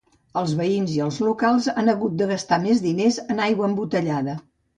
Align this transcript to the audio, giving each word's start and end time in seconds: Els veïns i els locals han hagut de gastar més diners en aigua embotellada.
Els 0.39 0.53
veïns 0.61 0.93
i 0.93 0.95
els 1.07 1.19
locals 1.25 1.67
han 1.81 1.91
hagut 1.93 2.15
de 2.23 2.29
gastar 2.33 2.59
més 2.65 2.83
diners 2.87 3.21
en 3.35 3.45
aigua 3.51 3.71
embotellada. 3.71 4.37